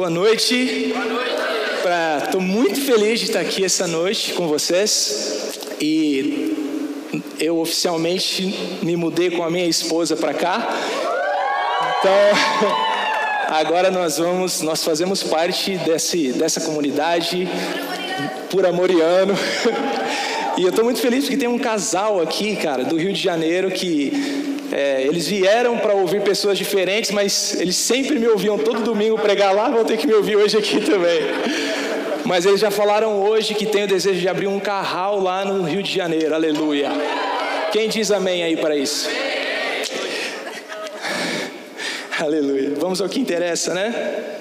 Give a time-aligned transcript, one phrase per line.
[0.00, 0.94] Boa noite.
[0.94, 2.24] Boa noite.
[2.24, 6.56] Estou muito feliz de estar aqui essa noite com vocês e
[7.38, 10.74] eu oficialmente me mudei com a minha esposa para cá.
[11.98, 12.12] Então
[13.54, 17.46] agora nós vamos, nós fazemos parte desse, dessa comunidade
[18.48, 19.34] por amoriano.
[20.58, 23.70] E eu estou muito feliz porque tem um casal aqui, cara, do Rio de Janeiro
[23.70, 29.18] que é, eles vieram para ouvir pessoas diferentes, mas eles sempre me ouviam todo domingo
[29.18, 31.20] pregar lá, vão ter que me ouvir hoje aqui também.
[32.24, 35.62] Mas eles já falaram hoje que tem o desejo de abrir um carral lá no
[35.62, 36.90] Rio de Janeiro, aleluia.
[37.72, 39.08] Quem diz amém aí para isso?
[42.18, 42.72] Aleluia.
[42.76, 44.36] Vamos ao que interessa, né?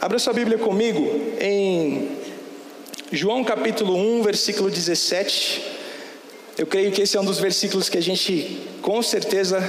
[0.00, 2.08] Abra sua Bíblia comigo em
[3.10, 5.71] João capítulo 1, versículo 17.
[6.62, 9.60] Eu creio que esse é um dos versículos que a gente com certeza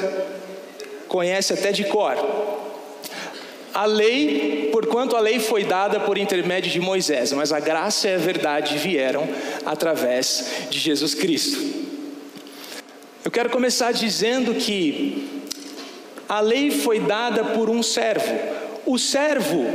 [1.07, 2.15] conhece até de cor.
[3.73, 8.13] A lei, porquanto a lei foi dada por intermédio de Moisés, mas a graça e
[8.13, 9.27] a verdade vieram
[9.65, 11.59] através de Jesus Cristo.
[13.25, 15.41] Eu quero começar dizendo que
[16.29, 18.37] a lei foi dada por um servo.
[18.85, 19.65] O servo,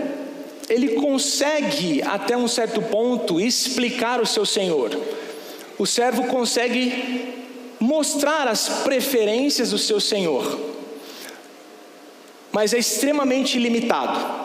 [0.69, 5.18] ele consegue até um certo ponto explicar o seu senhor
[5.79, 7.35] o servo consegue
[7.79, 10.59] mostrar as preferências do seu senhor,
[12.51, 14.39] mas é extremamente limitado.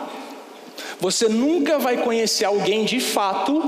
[1.00, 3.60] Você nunca vai conhecer alguém de fato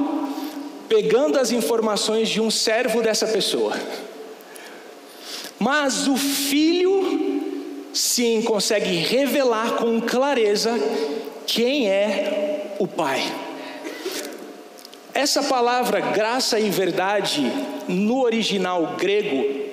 [0.89, 3.75] pegando as informações de um servo dessa pessoa.
[5.59, 10.73] Mas o filho, sim, consegue revelar com clareza
[11.47, 13.46] quem é o pai.
[15.17, 17.51] Essa palavra graça e verdade,
[17.89, 19.65] no original grego,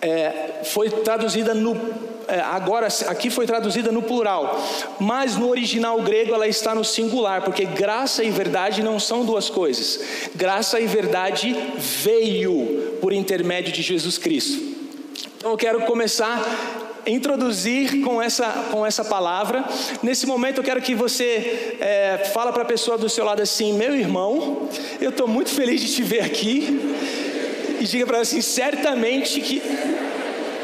[0.00, 1.76] é, foi traduzida no.
[2.26, 4.58] É, agora, aqui foi traduzida no plural,
[4.98, 9.50] mas no original grego ela está no singular, porque graça e verdade não são duas
[9.50, 10.00] coisas.
[10.34, 14.58] Graça e verdade veio por intermédio de Jesus Cristo.
[15.36, 19.64] Então eu quero começar introduzir com essa, com essa palavra.
[20.02, 23.72] Nesse momento eu quero que você é, fala para a pessoa do seu lado assim,
[23.72, 24.68] meu irmão,
[25.00, 26.80] eu estou muito feliz de te ver aqui.
[27.80, 29.62] E diga para ela assim, certamente que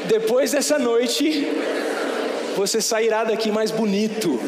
[0.06, 1.46] depois dessa noite
[2.56, 4.40] você sairá daqui mais bonito.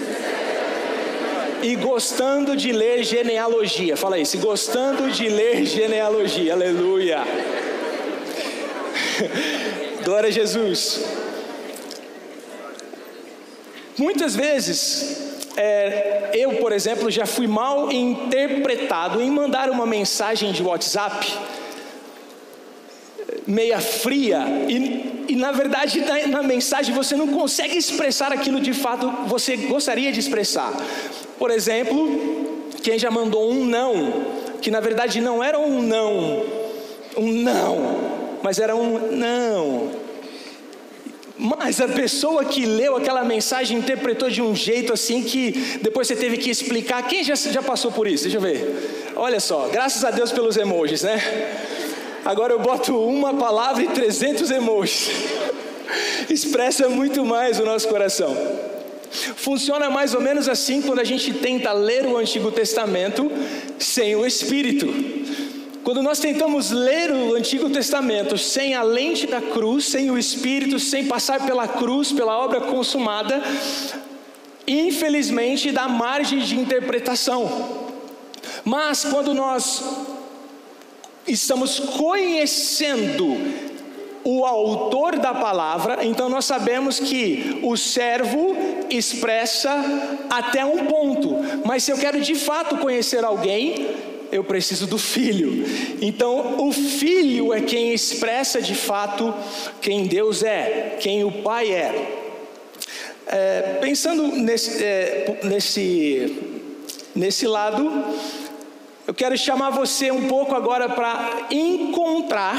[1.63, 3.95] E gostando de ler genealogia.
[3.97, 6.55] Fala isso, gostando de ler genealogia.
[6.55, 7.19] Aleluia.
[10.03, 11.20] Glória a Jesus.
[13.99, 20.63] Muitas vezes, é, eu, por exemplo, já fui mal interpretado em mandar uma mensagem de
[20.63, 21.27] WhatsApp
[23.47, 28.73] meia fria e, e na verdade na, na, mensagem você não consegue expressar aquilo de
[28.73, 30.73] fato você gostaria de expressar.
[31.39, 34.25] Por exemplo, quem já mandou um não,
[34.61, 36.45] que na verdade não era um não,
[37.17, 37.97] um não,
[38.43, 40.10] mas era um não.
[41.43, 46.15] Mas a pessoa que leu aquela mensagem interpretou de um jeito assim que depois você
[46.15, 47.03] teve que explicar.
[47.09, 48.25] Quem já, já passou por isso?
[48.25, 49.13] Deixa eu ver.
[49.17, 51.19] Olha só, graças a Deus pelos emojis, né?
[52.27, 55.09] Agora eu boto uma palavra e 300 emojis.
[56.29, 58.37] Expressa muito mais o nosso coração.
[59.11, 63.33] Funciona mais ou menos assim quando a gente tenta ler o Antigo Testamento
[63.79, 64.87] sem o Espírito.
[65.91, 70.79] Quando nós tentamos ler o Antigo Testamento sem a lente da cruz, sem o Espírito,
[70.79, 73.43] sem passar pela cruz, pela obra consumada,
[74.69, 77.91] infelizmente dá margem de interpretação.
[78.65, 79.83] Mas quando nós
[81.27, 83.37] estamos conhecendo
[84.23, 88.55] o autor da palavra, então nós sabemos que o servo
[88.89, 89.75] expressa
[90.31, 91.35] até um ponto,
[91.65, 95.65] mas se eu quero de fato conhecer alguém, eu preciso do filho.
[96.01, 99.35] Então, o filho é quem expressa de fato
[99.81, 102.29] quem Deus é, quem o Pai é.
[103.27, 106.39] é pensando nesse, é, nesse,
[107.15, 108.05] nesse lado,
[109.07, 112.57] eu quero chamar você um pouco agora para encontrar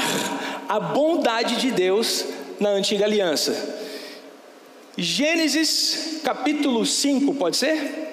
[0.68, 2.24] a bondade de Deus
[2.60, 3.80] na antiga aliança.
[4.96, 8.10] Gênesis capítulo 5, pode ser?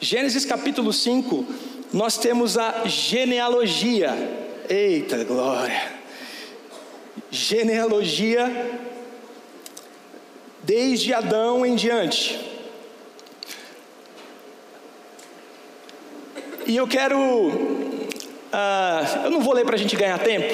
[0.00, 1.44] Gênesis capítulo 5
[1.92, 4.14] nós temos a genealogia.
[4.68, 5.98] Eita glória!
[7.30, 8.78] Genealogia
[10.62, 12.38] desde Adão em diante.
[16.66, 18.04] E eu quero, uh,
[19.24, 20.52] eu não vou ler para a gente ganhar tempo,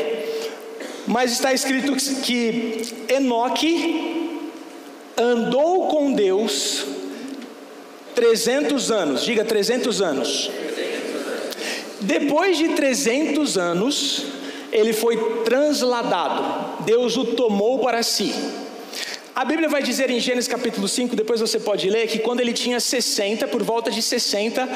[1.08, 1.92] mas está escrito
[2.22, 4.50] que Enoque
[5.16, 6.86] andou com Deus
[8.14, 10.50] 300 anos, diga 300 anos.
[12.04, 14.24] Depois de 300 anos,
[14.70, 18.34] ele foi transladado, Deus o tomou para si.
[19.34, 22.52] A Bíblia vai dizer em Gênesis capítulo 5, depois você pode ler, que quando ele
[22.52, 24.68] tinha 60, por volta de 60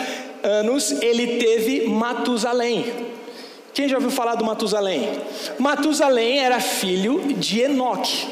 [0.43, 2.87] anos, ele teve Matusalém.
[3.75, 5.09] Quem já ouviu falar do Matusalém?
[5.59, 8.27] Matusalém era filho de Enoque.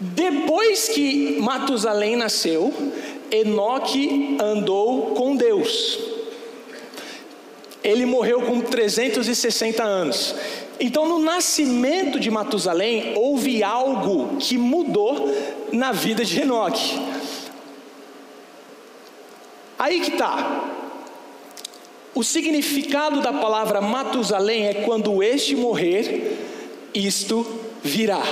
[0.00, 2.74] Depois que Matusalém nasceu,
[3.30, 6.11] Enoque andou com Deus.
[7.82, 10.34] Ele morreu com 360 anos.
[10.78, 15.32] Então, no nascimento de Matusalém, houve algo que mudou
[15.72, 17.00] na vida de Enoque.
[19.78, 20.68] Aí que está.
[22.14, 26.36] O significado da palavra Matusalém é quando este morrer,
[26.94, 27.46] isto
[27.82, 28.22] virá.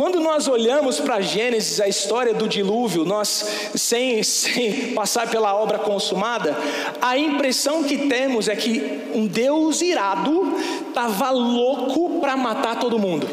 [0.00, 5.78] Quando nós olhamos para Gênesis, a história do dilúvio, nós, sem, sem passar pela obra
[5.78, 6.56] consumada,
[7.02, 10.56] a impressão que temos é que um Deus irado
[10.88, 13.28] estava louco para matar todo mundo.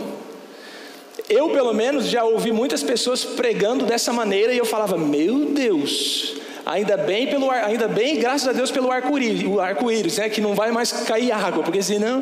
[1.30, 6.36] Eu, pelo menos, já ouvi muitas pessoas pregando dessa maneira e eu falava: Meu Deus,
[6.66, 10.54] ainda bem pelo ainda bem, graças a Deus pelo arco-íris, o arco-íris, né, que não
[10.54, 12.22] vai mais cair água, porque senão.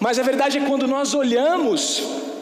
[0.00, 2.32] Mas a verdade é que quando nós olhamos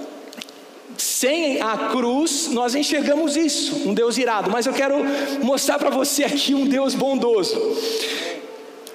[1.23, 4.97] sem a cruz, nós enxergamos isso, um Deus irado, mas eu quero
[5.41, 7.57] mostrar para você aqui um Deus bondoso.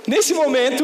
[0.06, 0.84] Nesse momento,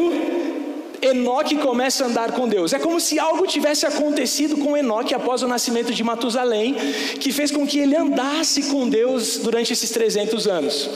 [1.02, 2.72] Enoque começa a andar com Deus.
[2.72, 6.76] É como se algo tivesse acontecido com Enoque após o nascimento de Matusalém,
[7.20, 10.88] que fez com que ele andasse com Deus durante esses 300 anos.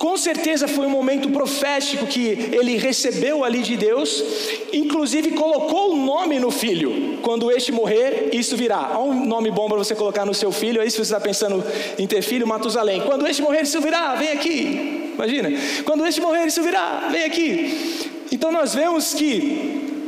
[0.00, 2.26] Com certeza foi um momento profético que
[2.58, 4.24] ele recebeu ali de Deus,
[4.72, 7.18] inclusive colocou o nome no filho.
[7.20, 8.78] Quando este morrer, isso virá.
[8.94, 11.62] Há um nome bom para você colocar no seu filho, aí se você está pensando
[11.98, 13.02] em ter filho, Matusalém.
[13.02, 15.12] Quando este morrer, isso virá, vem aqui.
[15.12, 15.50] Imagina.
[15.84, 18.00] Quando este morrer, isso virá, vem aqui.
[18.32, 20.00] Então nós vemos que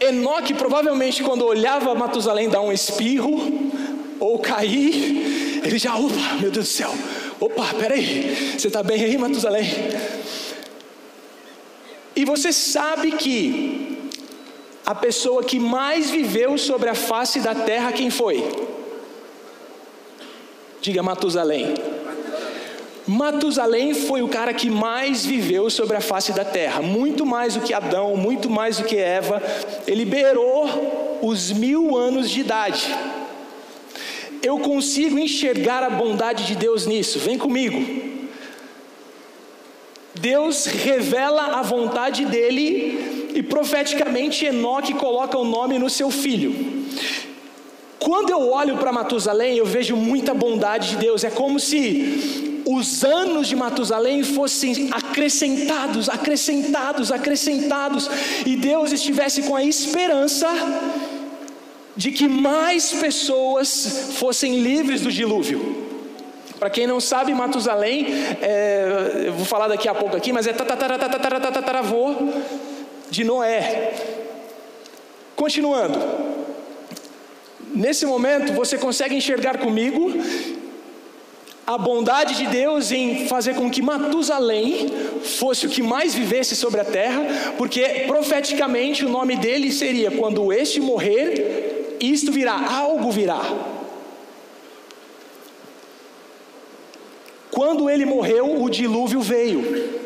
[0.00, 3.38] Enoque provavelmente quando olhava Matusalém dar um espirro
[4.18, 6.94] ou cair, ele já, opa, meu Deus do céu,
[7.40, 9.64] Opa, peraí, você está bem aí, Matusalém?
[12.16, 14.10] E você sabe que
[14.84, 18.44] a pessoa que mais viveu sobre a face da terra, quem foi?
[20.80, 21.74] Diga Matusalém.
[23.06, 27.60] Matusalém foi o cara que mais viveu sobre a face da terra, muito mais do
[27.60, 29.40] que Adão, muito mais do que Eva.
[29.86, 32.92] Ele beirou os mil anos de idade
[34.42, 37.18] eu consigo enxergar a bondade de Deus nisso.
[37.18, 37.78] Vem comigo.
[40.14, 46.78] Deus revela a vontade dele e profeticamente Enoque coloca o nome no seu filho.
[47.98, 51.24] Quando eu olho para Matusalém, eu vejo muita bondade de Deus.
[51.24, 58.10] É como se os anos de Matusalém fossem acrescentados, acrescentados, acrescentados,
[58.46, 60.48] e Deus estivesse com a esperança
[61.98, 65.88] de que mais pessoas fossem livres do dilúvio.
[66.56, 68.06] Para quem não sabe, Matusalém,
[68.40, 72.14] é, eu vou falar daqui a pouco aqui, mas é tataravô
[73.10, 73.94] de Noé.
[75.34, 75.98] Continuando.
[77.74, 80.12] Nesse momento, você consegue enxergar comigo
[81.66, 84.86] a bondade de Deus em fazer com que Matusalém
[85.22, 87.26] fosse o que mais vivesse sobre a terra,
[87.58, 93.40] porque profeticamente o nome dele seria quando este morrer, isto virá, algo virá.
[97.50, 99.98] Quando ele morreu, o dilúvio veio.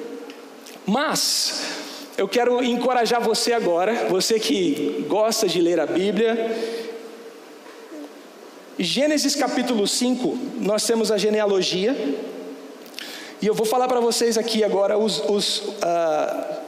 [0.86, 1.62] Mas,
[2.16, 6.56] eu quero encorajar você agora, você que gosta de ler a Bíblia.
[8.78, 11.94] Gênesis capítulo 5, nós temos a genealogia.
[13.40, 16.62] E eu vou falar para vocês aqui agora os, os uh,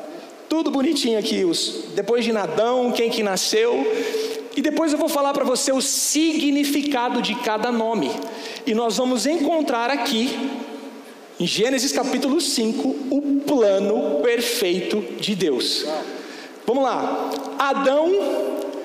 [0.49, 3.85] tudo bonitinho aqui, os, depois de Nadão, quem que nasceu,
[4.57, 8.11] e depois eu vou falar para você o significado de cada nome.
[8.67, 10.51] E nós vamos encontrar aqui,
[11.39, 15.85] em Gênesis capítulo 5, o plano perfeito de Deus.
[16.67, 17.31] Vamos lá.
[17.59, 18.13] Adão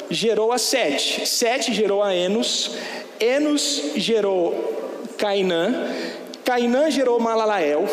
[0.09, 2.71] gerou a Sete, Sete gerou a Enos,
[3.19, 5.88] Enos gerou Cainã,
[6.43, 7.85] Cainã gerou Malalael,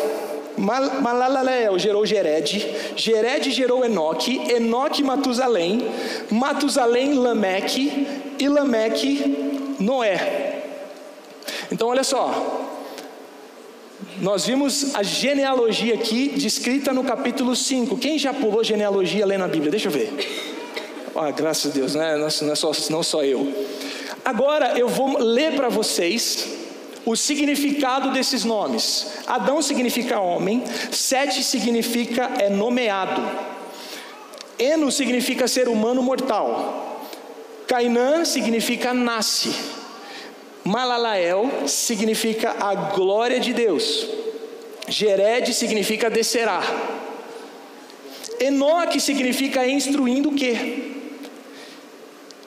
[0.57, 5.87] Malaleel gerou Gered, Gered gerou Enoque, Enoque Matusalém,
[6.31, 8.07] Matusalém Lameque
[8.39, 10.63] e Lameque Noé.
[11.71, 12.67] Então olha só,
[14.19, 17.97] nós vimos a genealogia aqui descrita no capítulo 5.
[17.97, 19.69] Quem já pulou genealogia lendo a Bíblia?
[19.69, 20.11] Deixa eu ver.
[21.15, 22.15] Ah, graças a Deus, né?
[22.17, 23.51] não, é só, não só eu.
[24.23, 26.66] Agora eu vou ler para vocês
[27.07, 29.07] o significado desses nomes.
[29.25, 30.61] Adão significa homem,
[30.91, 33.21] Sete significa é nomeado.
[34.59, 36.99] Eno significa ser humano mortal.
[37.65, 39.55] Cainã significa nasce.
[40.65, 44.05] Malalael significa a glória de Deus.
[44.89, 46.61] Gered significa descerá.
[48.37, 50.91] Enoque significa instruindo o quê?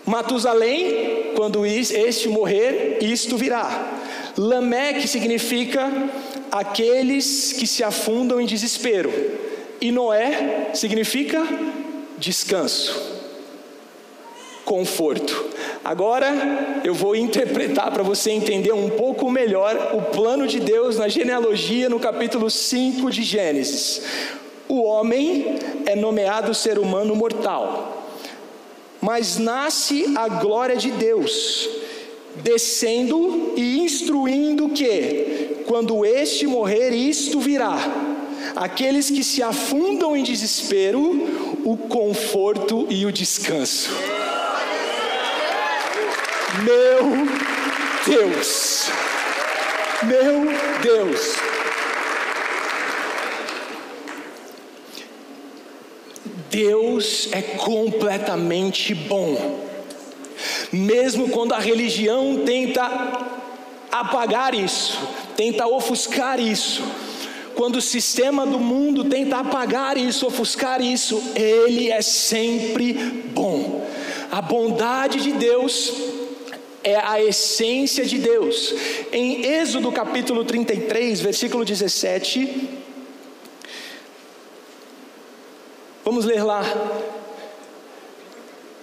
[0.05, 4.00] Matusalém, quando este morrer, isto virá.
[4.37, 5.91] Lameque significa
[6.51, 9.13] aqueles que se afundam em desespero.
[9.81, 11.43] E Noé significa
[12.19, 13.01] descanso,
[14.65, 15.51] conforto.
[15.83, 16.29] Agora
[16.85, 21.89] eu vou interpretar para você entender um pouco melhor o plano de Deus na genealogia
[21.89, 24.03] no capítulo 5 de Gênesis.
[24.69, 28.07] O homem é nomeado ser humano mortal,
[29.01, 31.69] mas nasce a glória de Deus
[32.43, 37.77] descendo e instruindo que, quando este morrer, isto virá.
[38.57, 41.01] Aqueles que se afundam em desespero,
[41.65, 43.91] o conforto e o descanso.
[46.65, 47.27] Meu
[48.07, 48.89] Deus,
[50.03, 50.49] meu
[50.83, 51.37] Deus.
[56.51, 59.70] Deus é completamente bom
[60.73, 62.83] mesmo quando a religião tenta
[63.91, 64.99] apagar isso,
[65.37, 66.83] tenta ofuscar isso,
[67.55, 72.95] quando o sistema do mundo tenta apagar isso, ofuscar isso, Ele é sempre
[73.35, 73.87] bom.
[74.31, 75.93] A bondade de Deus
[76.83, 78.75] é a essência de Deus.
[79.13, 82.71] Em Êxodo capítulo 33, versículo 17,
[86.05, 86.63] vamos ler lá.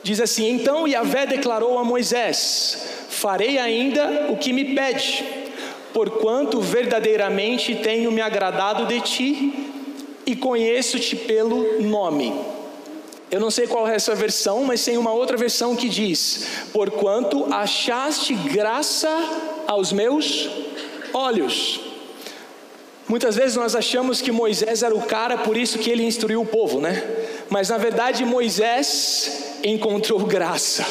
[0.03, 2.77] Diz assim: Então Yahvé declarou a Moisés:
[3.09, 5.23] Farei ainda o que me pede,
[5.93, 9.53] porquanto verdadeiramente tenho me agradado de ti
[10.25, 12.33] e conheço-te pelo nome.
[13.29, 17.51] Eu não sei qual é essa versão, mas tem uma outra versão que diz: Porquanto
[17.53, 19.09] achaste graça
[19.65, 20.49] aos meus
[21.13, 21.81] olhos.
[23.07, 26.45] Muitas vezes nós achamos que Moisés era o cara, por isso que ele instruiu o
[26.45, 27.03] povo, né?
[27.49, 30.85] Mas na verdade Moisés encontrou graça.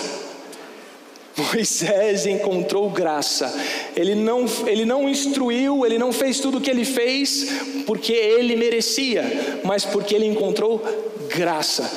[1.37, 3.54] Moisés encontrou graça.
[3.94, 7.49] Ele não, ele não instruiu, ele não fez tudo o que ele fez
[7.87, 10.82] porque ele merecia, mas porque ele encontrou
[11.28, 11.90] graça.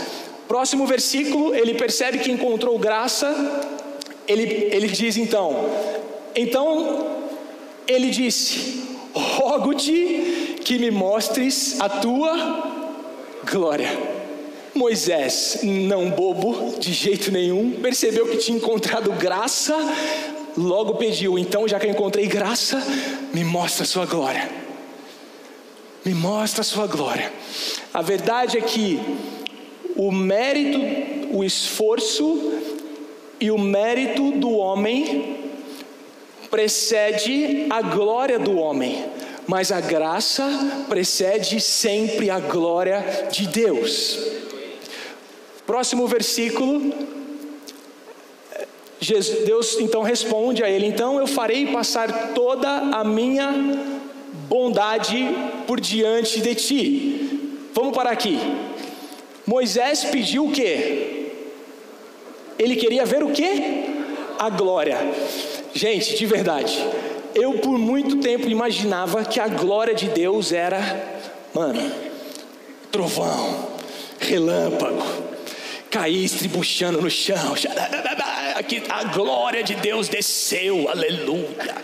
[0.47, 3.33] Próximo versículo, ele percebe que encontrou graça.
[4.27, 5.69] Ele, ele diz então:
[6.35, 7.07] Então
[7.87, 8.83] ele disse:
[9.13, 12.89] Rogo-te que me mostres a tua
[13.49, 14.08] glória.
[14.73, 19.75] Moisés, não bobo de jeito nenhum, percebeu que tinha encontrado graça,
[20.55, 22.81] logo pediu: então, já que eu encontrei graça,
[23.33, 24.49] me mostra a sua glória.
[26.05, 27.31] Me mostra a sua glória.
[27.93, 28.99] A verdade é que
[29.95, 30.79] o mérito,
[31.35, 32.53] o esforço
[33.39, 35.37] e o mérito do homem
[36.49, 39.05] precede a glória do homem,
[39.47, 40.47] mas a graça
[40.87, 44.19] precede sempre a glória de Deus.
[45.69, 46.91] Próximo versículo,
[49.45, 53.53] Deus então responde a ele: Então eu farei passar toda a minha
[54.47, 55.29] bondade
[55.67, 57.51] por diante de ti.
[57.75, 58.39] Vamos parar aqui.
[59.45, 61.33] Moisés pediu o quê?
[62.57, 63.83] Ele queria ver o quê?
[64.39, 64.97] A glória.
[65.71, 66.83] Gente, de verdade,
[67.35, 70.81] eu por muito tempo imaginava que a glória de Deus era,
[71.53, 71.91] mano,
[72.91, 73.67] trovão,
[74.19, 75.28] relâmpago,
[75.89, 77.55] caí estribuchando no chão.
[78.55, 81.75] Aqui a glória de Deus desceu, aleluia.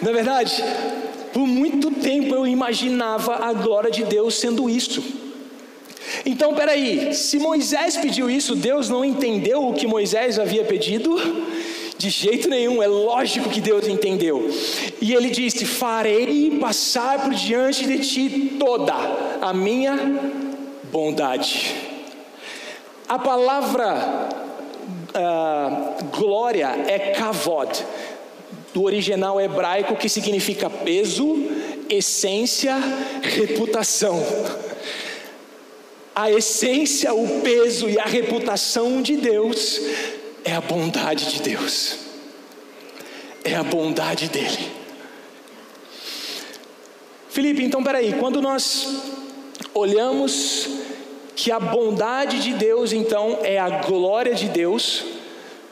[0.00, 0.62] Na é verdade,
[1.32, 5.02] por muito tempo eu imaginava a glória de Deus sendo isso.
[6.24, 11.16] Então, peraí, se Moisés pediu isso, Deus não entendeu o que Moisés havia pedido?
[11.98, 14.50] De jeito nenhum, é lógico que Deus entendeu.
[15.00, 18.94] E ele disse: Farei passar por diante de ti toda
[19.40, 19.96] a minha
[20.92, 21.85] bondade.
[23.08, 24.28] A palavra
[25.14, 27.84] uh, glória é kavod,
[28.74, 31.36] do original hebraico que significa peso,
[31.88, 32.76] essência,
[33.22, 34.20] reputação.
[36.14, 39.80] A essência, o peso e a reputação de Deus
[40.44, 41.96] é a bondade de Deus,
[43.44, 44.72] é a bondade dEle.
[47.28, 48.88] Felipe, então peraí, quando nós
[49.74, 50.68] olhamos
[51.36, 55.04] que a bondade de Deus então é a glória de Deus,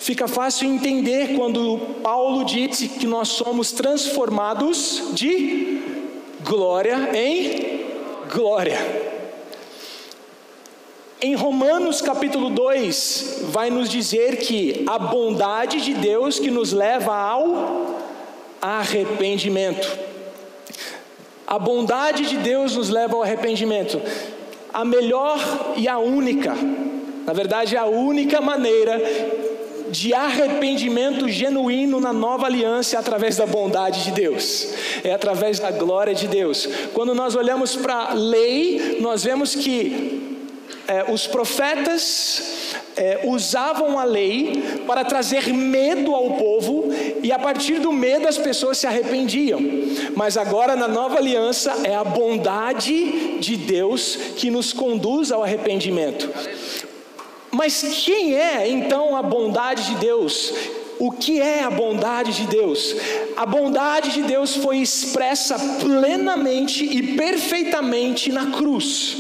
[0.05, 5.81] Fica fácil entender quando Paulo disse que nós somos transformados de
[6.43, 7.87] glória em
[8.31, 8.79] glória.
[11.23, 17.17] Em Romanos capítulo 2, vai nos dizer que a bondade de Deus que nos leva
[17.17, 17.99] ao
[18.61, 19.91] arrependimento.
[21.47, 23.99] A bondade de Deus nos leva ao arrependimento.
[24.75, 25.39] A melhor
[25.77, 26.53] e a única,
[27.25, 29.01] na verdade, a única maneira
[29.89, 35.71] de arrependimento genuíno na nova aliança é através da bondade de Deus, é através da
[35.71, 36.69] glória de Deus.
[36.93, 40.41] Quando nós olhamos para a lei, nós vemos que
[40.89, 46.93] é, os profetas é, usavam a lei para trazer medo ao povo,
[47.25, 49.59] e a partir do medo as pessoas se arrependiam.
[50.15, 56.31] Mas agora na nova aliança é a bondade de Deus que nos conduz ao arrependimento.
[57.51, 60.53] Mas quem é então a bondade de Deus?
[60.99, 62.95] O que é a bondade de Deus?
[63.39, 69.17] A bondade de Deus foi expressa plenamente e perfeitamente na cruz.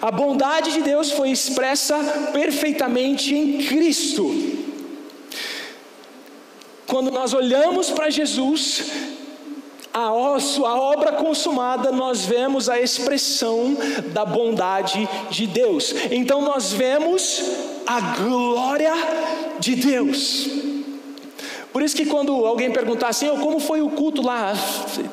[0.00, 1.98] A bondade de Deus foi expressa
[2.32, 4.51] perfeitamente em Cristo.
[6.92, 8.84] Quando nós olhamos para Jesus,
[9.94, 13.74] a obra consumada, nós vemos a expressão
[14.12, 15.94] da bondade de Deus.
[16.10, 17.44] Então nós vemos
[17.86, 18.92] a glória
[19.58, 20.46] de Deus.
[21.72, 24.52] Por isso que quando alguém perguntar assim, oh, como foi o culto lá?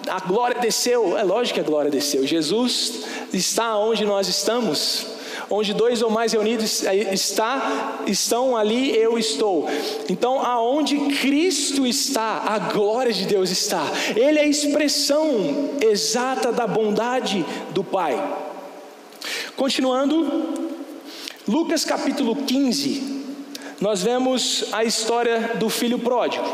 [0.09, 1.17] A glória desceu.
[1.17, 2.27] É lógico que a glória desceu.
[2.27, 5.18] Jesus está onde nós estamos.
[5.51, 9.67] Onde dois ou mais reunidos está, estão ali, eu estou.
[10.07, 13.81] Então, aonde Cristo está, a glória de Deus está.
[14.15, 18.15] Ele é a expressão exata da bondade do Pai.
[19.55, 20.69] Continuando,
[21.47, 23.25] Lucas capítulo 15,
[23.81, 26.45] nós vemos a história do filho pródigo.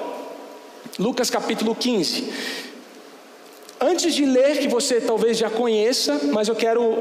[0.98, 2.32] Lucas capítulo 15.
[3.80, 6.98] Antes de ler, que você talvez já conheça, mas eu quero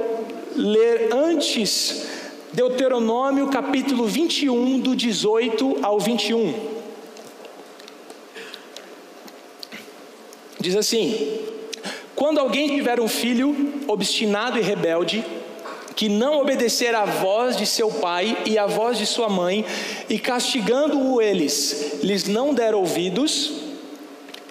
[0.55, 2.07] ler antes
[2.53, 6.55] Deuteronômio capítulo 21, do 18 ao 21.
[10.61, 11.41] Diz assim:
[12.15, 15.25] Quando alguém tiver um filho obstinado e rebelde,
[15.97, 19.65] que não obedecer à voz de seu pai e à voz de sua mãe,
[20.09, 23.64] e castigando-o eles, lhes não der ouvidos,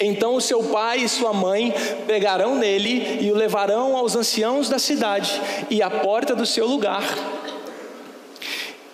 [0.04, 1.74] então o seu pai e sua mãe
[2.08, 7.04] pegarão nele e o levarão aos anciãos da cidade e à porta do seu lugar.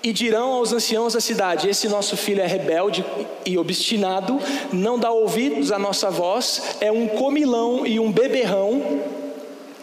[0.02, 3.06] E dirão aos anciãos da cidade: Esse nosso filho é rebelde
[3.46, 4.40] e obstinado,
[4.72, 8.82] não dá ouvidos à nossa voz, é um comilão e um beberrão.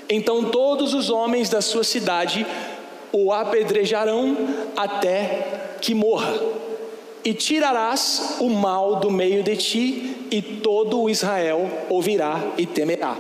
[0.09, 2.47] Então todos os homens da sua cidade
[3.12, 4.37] o apedrejarão
[4.77, 6.66] até que morra.
[7.27, 13.17] E tirarás o mal do meio de ti e todo o Israel ouvirá e temerá.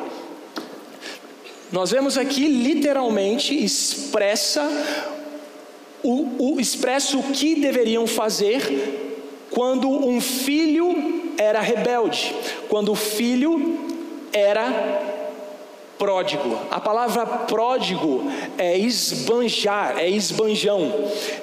[1.72, 4.64] Nós vemos aqui literalmente expressa
[6.04, 9.16] o, o expresso o que deveriam fazer
[9.50, 12.32] quando um filho era rebelde,
[12.68, 13.76] quando o filho
[14.32, 15.15] era
[15.98, 16.58] pródigo.
[16.70, 18.24] A palavra pródigo
[18.58, 20.92] é esbanjar, é esbanjão.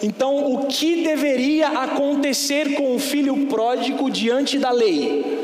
[0.02, 5.44] Então, o que deveria acontecer com o filho pródigo diante da lei?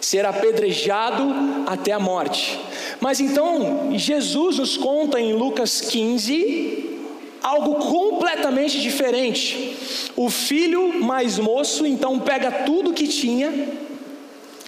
[0.00, 1.22] ser apedrejado
[1.66, 2.58] até a morte.
[3.00, 6.98] Mas então, Jesus nos conta em Lucas 15
[7.42, 9.76] algo completamente diferente.
[10.16, 13.52] O filho mais moço então pega tudo que tinha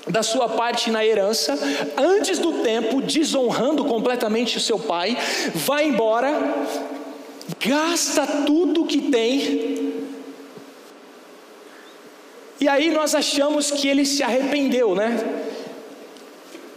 [0.09, 1.59] da sua parte na herança,
[1.97, 5.17] antes do tempo, desonrando completamente o seu pai,
[5.55, 6.33] vai embora,
[7.61, 9.83] gasta tudo que tem
[12.63, 15.19] e aí nós achamos que ele se arrependeu, né?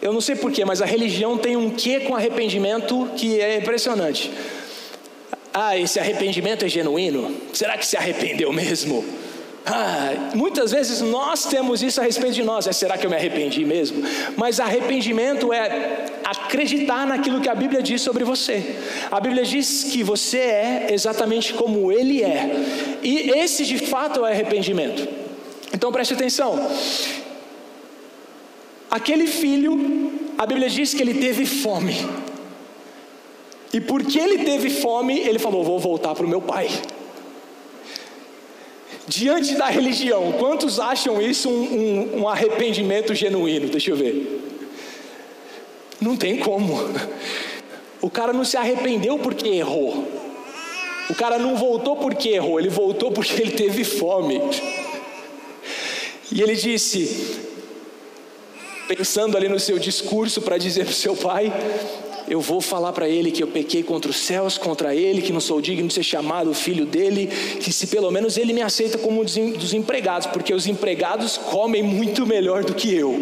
[0.02, 4.32] Eu não sei porquê, mas a religião tem um quê com arrependimento que é impressionante.
[5.54, 7.40] Ah, esse arrependimento é genuíno?
[7.54, 9.06] Será que se arrependeu mesmo?
[9.66, 12.68] Ah, muitas vezes nós temos isso a respeito de nós.
[12.68, 14.04] É, será que eu me arrependi mesmo?
[14.38, 18.76] Mas arrependimento é acreditar naquilo que a Bíblia diz sobre você.
[19.10, 22.52] A Bíblia diz que você é exatamente como Ele é.
[23.02, 25.08] E esse de fato é arrependimento.
[25.74, 26.70] Então preste atenção.
[28.90, 31.98] Aquele filho, a Bíblia diz que ele teve fome.
[33.74, 36.70] E porque ele teve fome, ele falou: Vou voltar para o meu pai.
[39.08, 43.70] Diante da religião, quantos acham isso um, um, um arrependimento genuíno?
[43.70, 44.42] Deixa eu ver.
[46.02, 46.74] Não tem como.
[48.02, 50.08] O cara não se arrependeu porque errou.
[51.10, 54.42] O cara não voltou porque errou, ele voltou porque ele teve fome.
[56.32, 57.40] E ele disse,
[58.88, 61.54] pensando ali no seu discurso para dizer para o seu pai:
[62.28, 65.40] eu vou falar para ele que eu pequei contra os céus, contra ele, que não
[65.40, 67.28] sou digno de ser chamado filho dele,
[67.60, 71.84] que se pelo menos ele me aceita como um dos empregados, porque os empregados comem
[71.84, 73.16] muito melhor do que eu.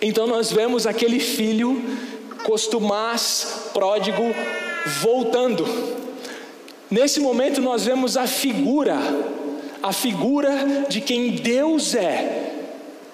[0.00, 1.80] Então nós vemos aquele filho
[2.44, 4.34] costumaz, pródigo,
[5.00, 5.66] voltando.
[6.90, 8.98] Nesse momento nós vemos a figura,
[9.82, 12.52] a figura de quem Deus é,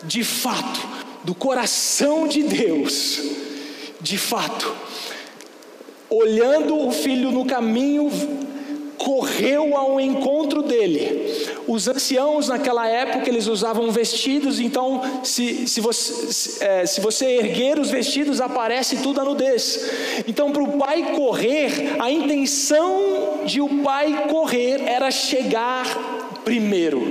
[0.05, 0.88] de fato
[1.29, 3.21] do coração de Deus,
[4.01, 4.75] de fato,
[6.09, 8.11] olhando o filho no caminho,
[8.97, 11.31] correu ao encontro dele.
[11.67, 17.27] Os anciãos naquela época eles usavam vestidos, então se, se, você, se, é, se você
[17.27, 20.25] erguer os vestidos aparece tudo a nudez.
[20.27, 25.85] Então para o pai correr, a intenção de o pai correr era chegar
[26.43, 27.03] primeiro,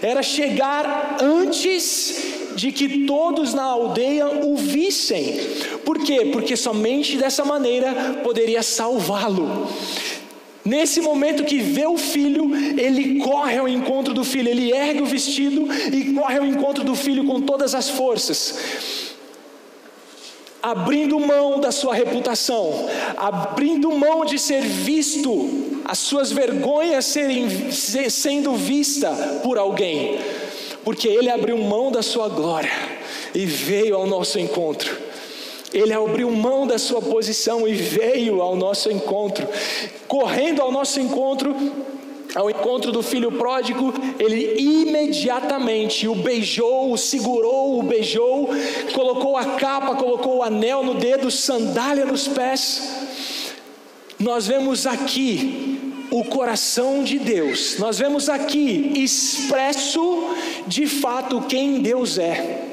[0.00, 5.38] era chegar antes de que todos na aldeia o vissem.
[5.84, 6.30] Por quê?
[6.32, 9.68] Porque somente dessa maneira poderia salvá-lo.
[10.64, 15.06] Nesse momento que vê o filho, ele corre ao encontro do filho, ele ergue o
[15.06, 19.02] vestido e corre ao encontro do filho com todas as forças
[20.62, 28.54] abrindo mão da sua reputação, abrindo mão de ser visto, as suas vergonhas serem, sendo
[28.54, 29.10] vista
[29.42, 30.20] por alguém
[30.84, 32.70] porque Ele abriu mão da sua glória
[33.34, 34.96] e veio ao nosso encontro.
[35.72, 39.48] Ele abriu mão da sua posição e veio ao nosso encontro,
[40.06, 41.56] correndo ao nosso encontro,
[42.34, 48.48] ao encontro do filho pródigo, ele imediatamente o beijou, o segurou, o beijou,
[48.94, 52.88] colocou a capa, colocou o anel no dedo, sandália nos pés.
[54.18, 55.81] Nós vemos aqui
[56.12, 57.78] o coração de Deus.
[57.78, 62.68] Nós vemos aqui expresso de fato quem Deus é.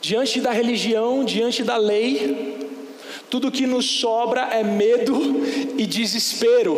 [0.00, 2.68] Diante da religião, diante da lei,
[3.30, 5.16] tudo que nos sobra é medo
[5.78, 6.76] e desespero,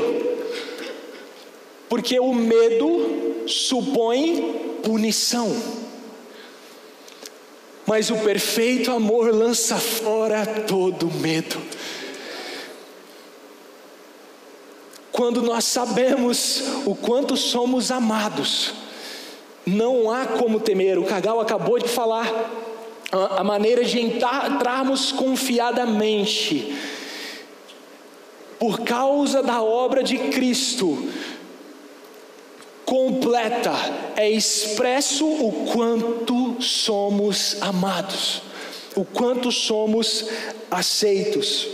[1.89, 5.86] porque o medo supõe punição
[7.87, 11.57] mas o perfeito amor lança fora todo medo.
[15.13, 18.75] Quando nós sabemos o quanto somos amados,
[19.65, 20.99] não há como temer.
[20.99, 22.31] O Cagal acabou de falar
[23.11, 26.77] a maneira de entrarmos confiadamente.
[28.59, 31.09] Por causa da obra de Cristo,
[32.87, 33.73] completa,
[34.17, 38.43] é expresso o quanto somos amados,
[38.95, 40.27] o quanto somos
[40.71, 41.67] aceitos.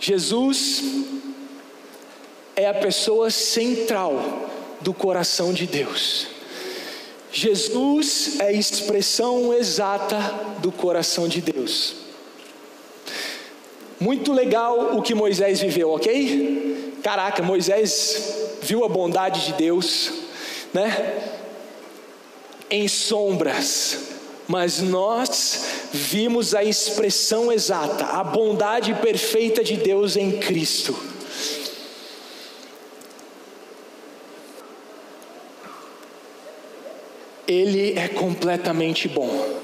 [0.00, 0.82] Jesus
[2.56, 6.31] é a pessoa central do coração de Deus.
[7.32, 10.18] Jesus é a expressão exata
[10.58, 11.94] do coração de Deus.
[13.98, 16.98] Muito legal o que Moisés viveu, ok?
[17.02, 20.12] Caraca, Moisés viu a bondade de Deus,
[20.74, 21.22] né?
[22.68, 23.98] Em sombras,
[24.46, 31.11] mas nós vimos a expressão exata, a bondade perfeita de Deus em Cristo.
[37.52, 39.60] Ele é completamente bom.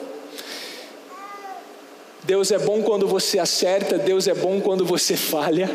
[2.24, 5.70] Deus é bom quando você acerta, Deus é bom quando você falha.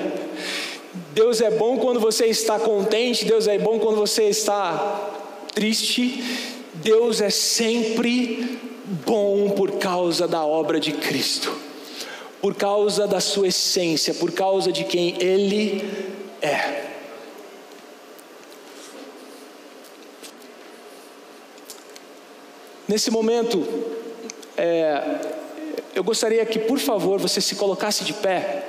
[1.13, 5.11] Deus é bom quando você está contente, Deus é bom quando você está
[5.55, 6.23] triste.
[6.75, 8.59] Deus é sempre
[9.05, 11.55] bom por causa da obra de Cristo,
[12.41, 15.83] por causa da sua essência, por causa de quem Ele
[16.41, 16.92] é.
[22.93, 23.67] Nesse momento,
[24.55, 25.01] é,
[25.95, 28.67] eu gostaria que, por favor, você se colocasse de pé,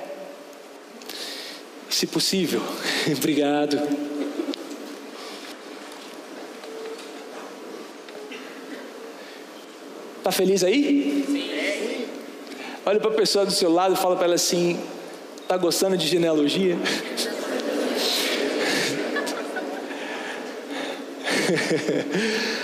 [1.90, 2.62] se possível.
[3.18, 3.76] Obrigado.
[10.22, 11.22] Tá feliz aí?
[11.26, 12.06] Sim.
[12.86, 14.80] Olha para a pessoa do seu lado e fala para ela assim:
[15.46, 16.78] tá gostando de genealogia?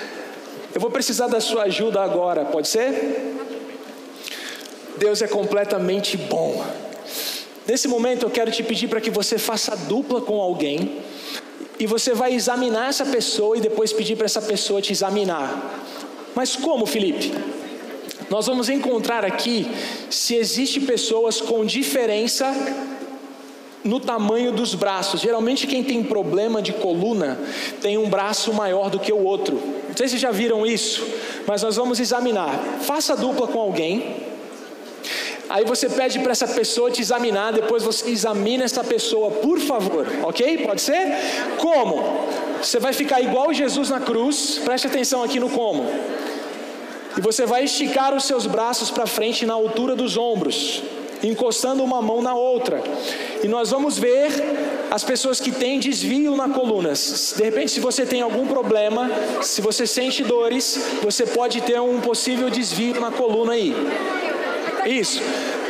[0.74, 3.36] Eu vou precisar da sua ajuda agora, pode ser?
[4.98, 6.64] Deus é completamente bom.
[7.66, 10.98] Nesse momento eu quero te pedir para que você faça dupla com alguém
[11.78, 15.84] e você vai examinar essa pessoa e depois pedir para essa pessoa te examinar.
[16.34, 17.32] Mas como, Felipe?
[18.28, 19.68] Nós vamos encontrar aqui
[20.08, 22.54] se existe pessoas com diferença
[23.82, 25.20] no tamanho dos braços.
[25.20, 27.40] Geralmente quem tem problema de coluna
[27.80, 29.79] tem um braço maior do que o outro.
[29.90, 31.04] Não sei se já viram isso,
[31.46, 32.52] mas nós vamos examinar.
[32.80, 34.16] Faça dupla com alguém.
[35.48, 40.06] Aí você pede para essa pessoa te examinar, depois você examina essa pessoa, por favor,
[40.22, 40.58] ok?
[40.58, 41.02] Pode ser?
[41.58, 42.00] Como?
[42.62, 45.84] Você vai ficar igual Jesus na cruz, preste atenção aqui no como.
[47.18, 50.84] E você vai esticar os seus braços para frente na altura dos ombros,
[51.22, 52.82] encostando uma mão na outra.
[53.42, 54.30] E nós vamos ver
[54.90, 56.92] as pessoas que têm desvio na coluna.
[56.92, 59.10] De repente, se você tem algum problema,
[59.42, 63.74] se você sente dores, você pode ter um possível desvio na coluna aí.
[64.86, 65.22] Isso.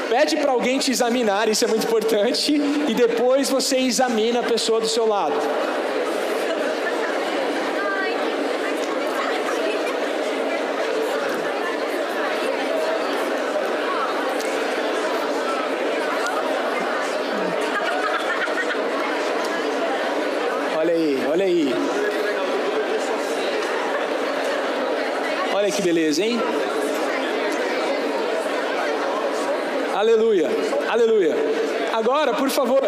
[0.08, 4.80] Pede para alguém te examinar, isso é muito importante, e depois você examina a pessoa
[4.80, 5.34] do seu lado.
[20.76, 21.74] Olha aí, olha aí.
[25.52, 26.38] Olha que beleza, hein?
[29.94, 30.48] Aleluia,
[30.88, 31.34] aleluia.
[31.92, 32.82] Agora, por favor,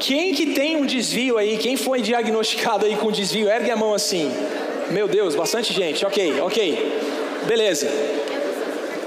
[0.00, 3.92] quem que tem um desvio aí, quem foi diagnosticado aí com desvio, ergue a mão
[3.94, 4.32] assim.
[4.90, 6.04] Meu Deus, bastante gente.
[6.04, 6.92] Ok, ok.
[7.46, 7.88] Beleza.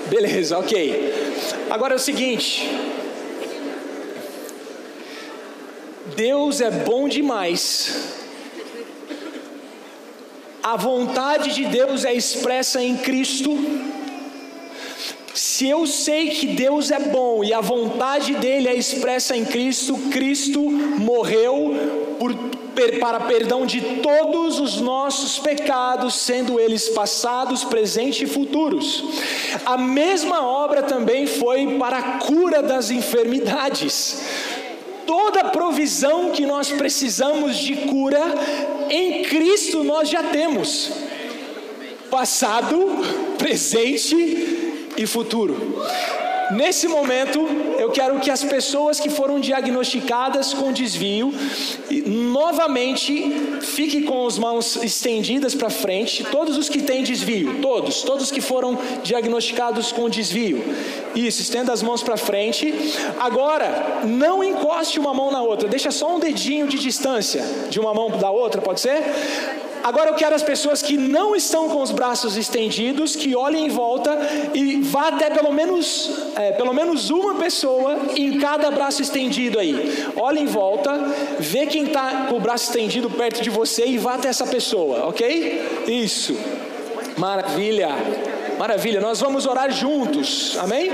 [0.07, 1.13] Beleza, ok.
[1.69, 2.69] Agora é o seguinte.
[6.15, 8.20] Deus é bom demais.
[10.71, 13.51] A vontade de Deus é expressa em Cristo
[15.33, 19.97] se eu sei que Deus é bom e a vontade dele é expressa em Cristo,
[20.11, 21.73] Cristo morreu
[22.17, 22.33] por,
[23.01, 29.03] para perdão de todos os nossos pecados, sendo eles passados, presentes e futuros.
[29.65, 34.21] A mesma obra também foi para a cura das enfermidades.
[35.05, 38.21] Toda provisão que nós precisamos de cura,
[38.91, 40.91] em Cristo nós já temos.
[42.09, 42.77] Passado,
[43.37, 45.81] presente e futuro.
[46.51, 47.39] Nesse momento,
[47.81, 51.33] eu quero que as pessoas que foram diagnosticadas com desvio,
[52.05, 58.29] novamente fiquem com as mãos estendidas para frente, todos os que têm desvio, todos, todos
[58.29, 60.63] que foram diagnosticados com desvio.
[61.15, 62.71] Isso, estenda as mãos para frente.
[63.19, 67.95] Agora, não encoste uma mão na outra, deixa só um dedinho de distância de uma
[67.95, 69.01] mão da outra, pode ser?
[69.83, 73.69] Agora eu quero as pessoas que não estão com os braços estendidos, que olhem em
[73.69, 74.17] volta
[74.53, 80.05] e vá até pelo menos, é, pelo menos uma pessoa em cada braço estendido aí.
[80.15, 80.91] Olhe em volta,
[81.39, 85.07] vê quem está com o braço estendido perto de você e vá até essa pessoa,
[85.07, 85.83] ok?
[85.87, 86.37] Isso.
[87.17, 87.89] Maravilha.
[88.57, 89.01] Maravilha.
[89.01, 90.91] Nós vamos orar juntos, amém?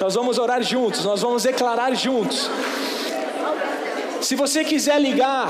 [0.00, 2.48] Nós vamos orar juntos, nós vamos declarar juntos.
[4.20, 5.48] Se você quiser ligar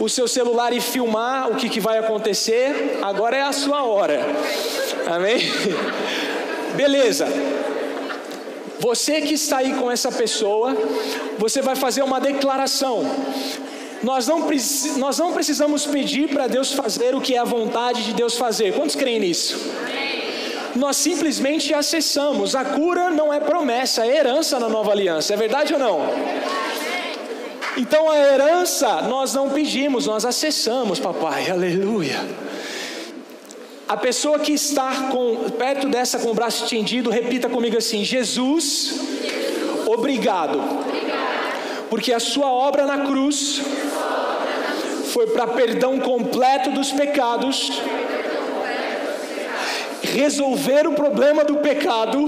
[0.00, 4.20] o seu celular e filmar o que, que vai acontecer, agora é a sua hora.
[5.06, 5.38] Amém?
[6.74, 7.26] Beleza.
[8.80, 10.76] Você que está aí com essa pessoa,
[11.36, 13.04] você vai fazer uma declaração.
[14.02, 14.46] Nós não,
[14.96, 18.74] nós não precisamos pedir para Deus fazer o que é a vontade de Deus fazer.
[18.74, 19.58] Quantos creem nisso?
[20.76, 22.54] Nós simplesmente acessamos.
[22.54, 25.34] A cura não é promessa, é herança na nova aliança.
[25.34, 26.00] É verdade ou não?
[27.78, 32.18] Então a herança nós não pedimos, nós acessamos, papai, aleluia.
[33.88, 38.94] A pessoa que está com, perto dessa com o braço estendido, repita comigo assim: Jesus,
[39.86, 40.60] obrigado,
[41.88, 43.62] porque a sua obra na cruz
[45.12, 47.80] foi para perdão completo dos pecados,
[50.02, 52.26] resolver o problema do pecado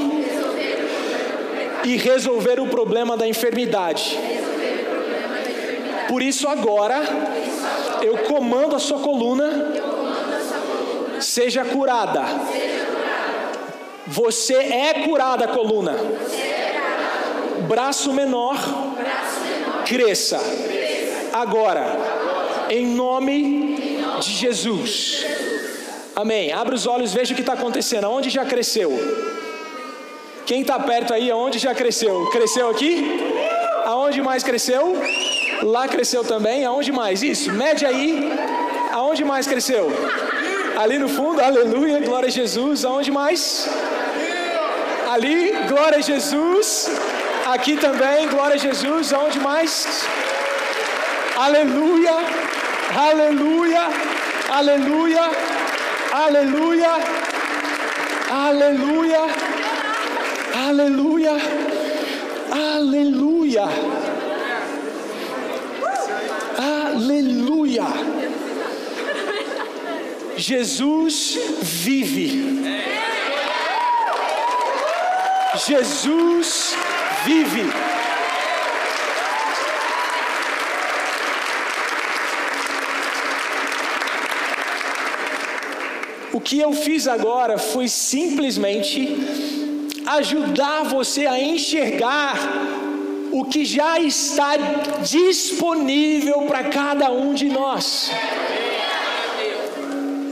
[1.82, 4.16] e resolver o problema da enfermidade.
[6.10, 7.00] Por isso agora
[8.02, 9.46] eu comando a sua coluna,
[11.20, 12.24] seja curada.
[14.08, 15.94] Você é curada, coluna.
[17.68, 18.56] Braço menor,
[19.86, 20.40] cresça.
[21.32, 21.86] Agora,
[22.68, 25.24] em nome de Jesus.
[26.16, 26.52] Amém.
[26.52, 28.06] Abre os olhos, veja o que está acontecendo.
[28.06, 28.90] Aonde já cresceu?
[30.44, 32.26] Quem está perto aí, aonde já cresceu?
[32.32, 33.06] Cresceu aqui?
[33.84, 35.00] Aonde mais cresceu?
[35.62, 36.64] Lá cresceu também.
[36.64, 37.22] Aonde mais?
[37.22, 37.52] Isso.
[37.52, 38.32] Mede aí.
[38.92, 39.90] Aonde mais cresceu?
[40.78, 41.40] Ali no fundo.
[41.40, 42.00] Aleluia.
[42.00, 42.84] Glória a Jesus.
[42.84, 43.68] Aonde mais?
[45.10, 45.52] Ali.
[45.68, 46.90] Glória a Jesus.
[47.46, 48.28] Aqui também.
[48.28, 49.12] Glória a Jesus.
[49.12, 50.06] Aonde mais?
[51.36, 52.16] Aleluia.
[52.96, 53.82] aleluia,
[54.50, 55.30] aleluia,
[56.12, 56.90] aleluia,
[58.30, 59.20] aleluia,
[60.66, 61.36] aleluia,
[62.52, 63.68] aleluia,
[67.78, 68.30] aleluia.
[70.36, 72.60] Jesus vive.
[75.66, 76.74] Jesus
[77.24, 77.70] vive.
[86.32, 89.14] O que eu fiz agora foi simplesmente
[90.06, 92.38] ajudar você a enxergar
[93.32, 94.56] o que já está
[95.02, 98.10] disponível para cada um de nós.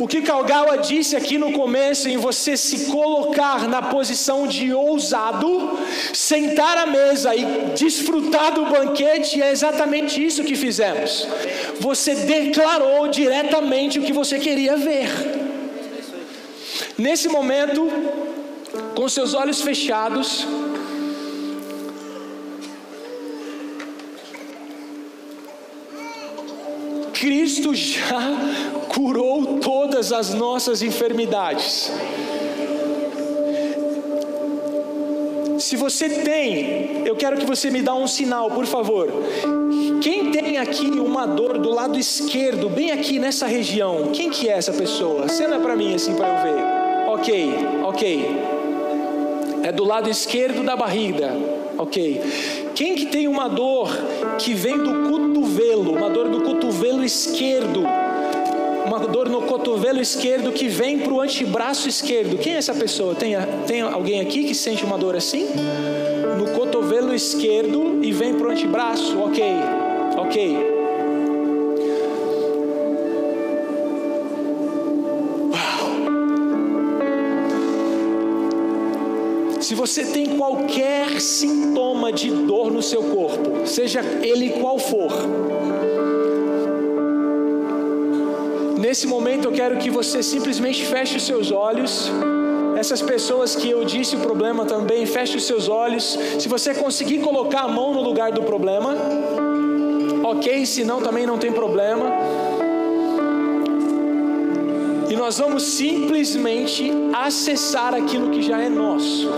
[0.01, 5.77] O que Calgawa disse aqui no começo, em você se colocar na posição de ousado,
[6.13, 11.27] sentar à mesa e desfrutar do banquete, é exatamente isso que fizemos.
[11.81, 15.09] Você declarou diretamente o que você queria ver.
[16.97, 17.91] Nesse momento,
[18.95, 20.47] com seus olhos fechados,
[27.21, 28.21] Cristo já
[28.95, 31.91] curou todas as nossas enfermidades.
[35.59, 39.09] Se você tem, eu quero que você me dá um sinal, por favor.
[40.01, 44.53] Quem tem aqui uma dor do lado esquerdo, bem aqui nessa região, quem que é
[44.53, 45.29] essa pessoa?
[45.29, 47.11] Cena para mim assim para eu ver.
[47.11, 48.37] Ok, ok.
[49.65, 51.33] É do lado esquerdo da barriga.
[51.77, 52.23] Ok.
[52.75, 53.89] Quem que tem uma dor
[54.39, 57.85] que vem do cotovelo, uma dor do cotovelo esquerdo?
[58.87, 62.39] Uma dor no cotovelo esquerdo que vem para o antebraço esquerdo.
[62.39, 63.15] Quem é essa pessoa?
[63.15, 63.35] Tem,
[63.67, 65.47] tem alguém aqui que sente uma dor assim?
[66.39, 69.19] No cotovelo esquerdo e vem para o antebraço?
[69.21, 69.45] Ok,
[70.17, 70.68] ok.
[79.69, 85.13] Se você tem qualquer sintoma de dor no seu corpo, seja ele qual for,
[88.79, 92.11] nesse momento eu quero que você simplesmente feche os seus olhos.
[92.79, 96.19] Essas pessoas que eu disse o problema também, feche os seus olhos.
[96.39, 98.97] Se você conseguir colocar a mão no lugar do problema,
[100.25, 102.07] ok, se não também não tem problema.
[105.19, 109.29] Nós vamos simplesmente acessar aquilo que já é nosso.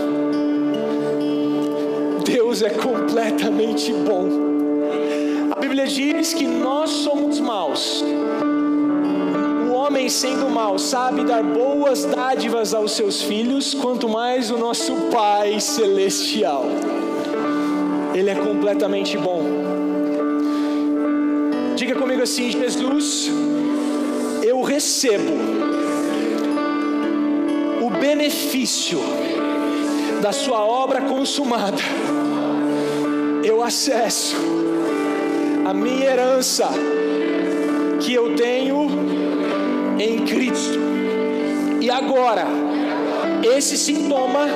[2.23, 4.29] Deus é completamente bom.
[5.51, 8.05] A Bíblia diz que nós somos maus.
[9.67, 14.93] O homem sendo mau sabe dar boas dádivas aos seus filhos, quanto mais o nosso
[15.11, 16.63] Pai celestial.
[18.13, 19.41] Ele é completamente bom.
[21.75, 23.31] Diga comigo assim, Jesus,
[24.63, 25.33] recebo
[27.81, 28.99] o benefício
[30.21, 31.81] da sua obra consumada.
[33.43, 34.35] Eu acesso
[35.65, 36.69] a minha herança
[37.99, 38.87] que eu tenho
[39.99, 40.79] em Cristo.
[41.79, 42.45] E agora,
[43.55, 44.47] esse sintoma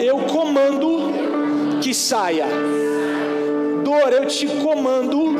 [0.00, 2.46] eu comando que saia.
[3.84, 5.34] Dor, eu te comando,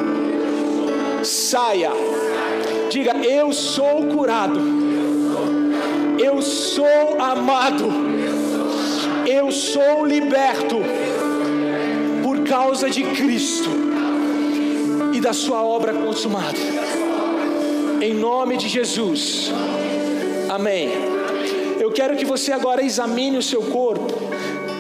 [1.25, 1.91] saia.
[2.93, 4.61] Diga, eu sou curado.
[6.23, 7.89] Eu sou amado.
[9.27, 10.77] Eu sou liberto
[12.23, 13.71] por causa de Cristo
[15.15, 16.59] e da sua obra consumada.
[18.03, 19.51] Em nome de Jesus.
[20.51, 20.91] Amém.
[21.81, 24.13] Eu quero que você agora examine o seu corpo.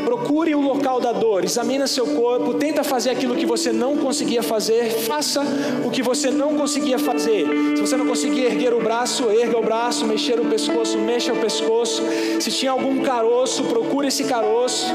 [0.05, 4.43] Procure o local da dor, examine seu corpo, tenta fazer aquilo que você não conseguia
[4.43, 5.43] fazer, faça
[5.85, 7.47] o que você não conseguia fazer.
[7.77, 11.37] Se você não conseguir erguer o braço, erga o braço, mexer o pescoço, mexa o
[11.37, 12.03] pescoço.
[12.41, 14.87] Se tinha algum caroço, procure esse caroço.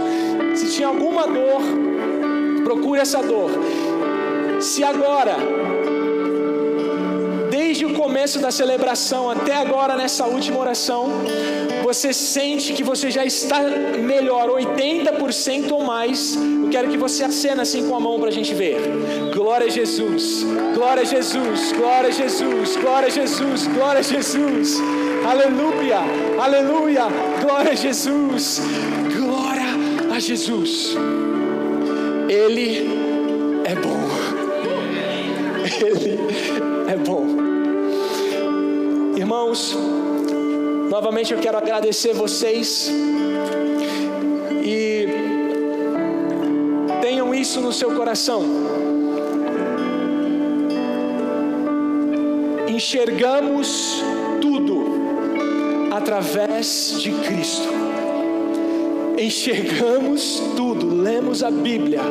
[0.55, 1.61] Se tinha alguma dor,
[2.63, 3.51] procure essa dor.
[4.59, 5.37] Se agora
[8.27, 11.07] começo da celebração até agora nessa última oração,
[11.81, 17.61] você sente que você já está melhor, 80% ou mais, eu quero que você acena
[17.61, 18.75] assim com a mão para a gente ver.
[19.33, 24.77] Glória a Jesus, glória a Jesus, glória a Jesus, glória a Jesus, glória a Jesus,
[25.25, 25.99] aleluia,
[26.37, 27.03] aleluia,
[27.41, 28.59] glória a Jesus,
[29.15, 29.69] glória
[30.13, 30.97] a Jesus.
[32.27, 32.89] Ele
[33.63, 34.03] é bom,
[35.63, 36.16] Ele
[39.27, 39.75] Irmãos,
[40.89, 42.89] novamente eu quero agradecer vocês
[44.63, 45.05] e
[47.01, 48.41] tenham isso no seu coração.
[52.69, 54.01] enxergamos
[54.39, 54.85] tudo
[55.91, 57.67] através de Cristo.
[59.17, 62.01] Enxergamos tudo, lemos a Bíblia,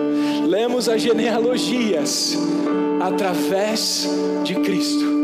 [0.46, 2.36] lemos as genealogias
[3.00, 4.06] através
[4.42, 5.15] de Cristo,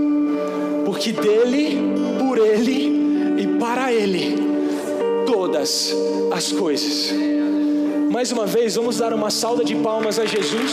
[0.85, 1.78] porque dele,
[2.18, 4.37] por ele e para ele,
[5.26, 5.95] todas
[6.33, 7.12] as coisas.
[8.11, 10.72] Mais uma vez, vamos dar uma salva de palmas a Jesus.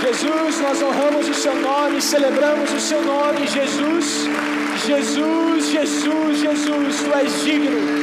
[0.00, 4.28] Jesus, nós honramos o seu nome, celebramos o seu nome, Jesus.
[4.86, 7.97] Jesus, Jesus, Jesus, tu és digno,